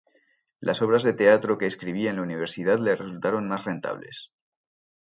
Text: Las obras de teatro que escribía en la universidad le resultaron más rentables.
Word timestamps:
Las 0.59 0.81
obras 0.81 1.03
de 1.03 1.13
teatro 1.13 1.59
que 1.59 1.67
escribía 1.67 2.09
en 2.09 2.15
la 2.15 2.23
universidad 2.23 2.79
le 2.79 2.95
resultaron 2.95 3.47
más 3.47 3.65
rentables. 3.65 4.31